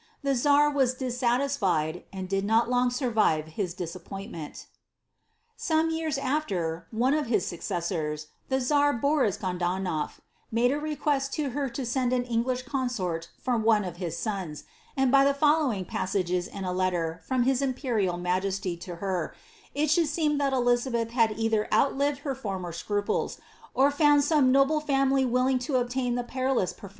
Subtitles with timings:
[0.23, 4.65] The czar was dissalislied, and did not lonf survive his disappointmenL'
[5.55, 10.09] Some years after, one of his successors, the czar Boris Godonoul
[10.51, 14.63] made a request lo her to send an English consort for one of his soni
[14.97, 19.35] and by the following passages in a letter from his imperial majeslv K her,
[19.75, 23.37] it should seem that Elizabeth had either outlived her forme scruples,
[23.75, 26.89] or found some noble lamily willing to obtain the perilous pre 'MurJtn'B Stale Pspets, 397.